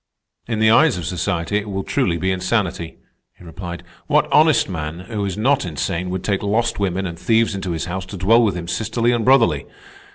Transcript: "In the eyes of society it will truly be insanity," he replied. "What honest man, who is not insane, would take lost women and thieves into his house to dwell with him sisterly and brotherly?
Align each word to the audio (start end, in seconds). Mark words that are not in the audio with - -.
"In 0.47 0.57
the 0.57 0.71
eyes 0.71 0.97
of 0.97 1.05
society 1.05 1.57
it 1.57 1.69
will 1.69 1.83
truly 1.83 2.17
be 2.17 2.31
insanity," 2.31 2.97
he 3.37 3.43
replied. 3.43 3.83
"What 4.07 4.33
honest 4.33 4.67
man, 4.67 5.01
who 5.01 5.23
is 5.25 5.37
not 5.37 5.63
insane, 5.63 6.09
would 6.09 6.23
take 6.23 6.41
lost 6.41 6.79
women 6.79 7.05
and 7.05 7.19
thieves 7.19 7.53
into 7.53 7.69
his 7.69 7.85
house 7.85 8.07
to 8.07 8.17
dwell 8.17 8.41
with 8.41 8.55
him 8.55 8.67
sisterly 8.67 9.11
and 9.11 9.23
brotherly? 9.23 9.67